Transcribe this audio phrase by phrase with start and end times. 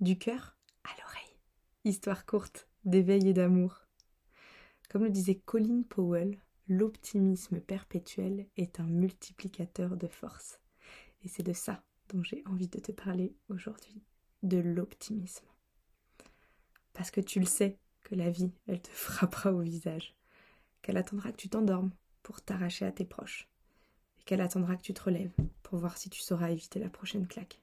[0.00, 1.36] du cœur à l'oreille.
[1.84, 3.86] Histoire courte d'éveil et d'amour.
[4.88, 10.60] Comme le disait Colin Powell, l'optimisme perpétuel est un multiplicateur de force.
[11.22, 14.02] Et c'est de ça dont j'ai envie de te parler aujourd'hui,
[14.42, 15.46] de l'optimisme.
[16.92, 20.14] Parce que tu le sais que la vie, elle te frappera au visage,
[20.80, 21.90] qu'elle attendra que tu t'endormes
[22.22, 23.48] pour t'arracher à tes proches,
[24.20, 25.34] et qu'elle attendra que tu te relèves
[25.64, 27.60] pour voir si tu sauras éviter la prochaine claque.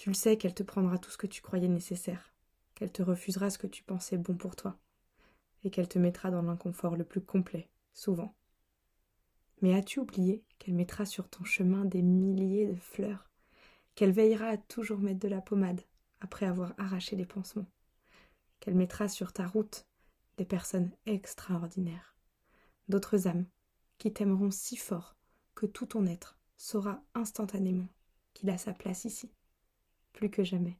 [0.00, 2.32] Tu le sais qu'elle te prendra tout ce que tu croyais nécessaire,
[2.74, 4.78] qu'elle te refusera ce que tu pensais bon pour toi,
[5.62, 8.34] et qu'elle te mettra dans l'inconfort le plus complet, souvent.
[9.60, 13.28] Mais as-tu oublié qu'elle mettra sur ton chemin des milliers de fleurs,
[13.94, 15.82] qu'elle veillera à toujours mettre de la pommade
[16.20, 17.70] après avoir arraché les pansements,
[18.58, 19.86] qu'elle mettra sur ta route
[20.38, 22.16] des personnes extraordinaires,
[22.88, 23.44] d'autres âmes
[23.98, 25.14] qui t'aimeront si fort
[25.54, 27.88] que tout ton être saura instantanément
[28.32, 29.30] qu'il a sa place ici,
[30.20, 30.76] plus que jamais.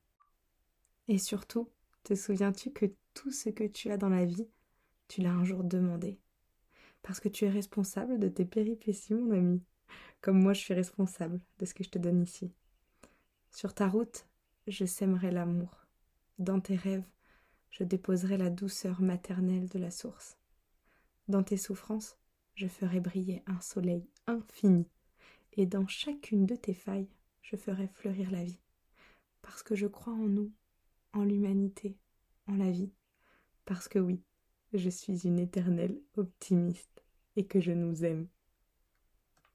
[1.09, 1.71] Et surtout,
[2.05, 4.47] te souviens-tu que tout ce que tu as dans la vie,
[5.09, 6.19] tu l'as un jour demandé?
[7.02, 9.63] Parce que tu es responsable de tes péripéties, mon ami,
[10.21, 12.52] comme moi je suis responsable de ce que je te donne ici.
[13.51, 14.27] Sur ta route,
[14.66, 15.87] je sèmerai l'amour.
[16.38, 17.09] Dans tes rêves,
[17.71, 20.37] je déposerai la douceur maternelle de la source.
[21.29, 22.19] Dans tes souffrances,
[22.57, 24.87] je ferai briller un soleil infini,
[25.54, 27.09] et dans chacune de tes failles,
[27.41, 28.60] je ferai fleurir la vie,
[29.51, 30.52] parce que je crois en nous,
[31.12, 31.96] en l'humanité,
[32.46, 32.93] en la vie,
[33.65, 34.23] parce que oui,
[34.73, 37.02] je suis une éternelle optimiste,
[37.34, 38.29] et que je nous aime.